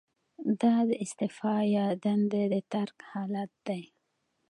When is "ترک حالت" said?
2.71-3.51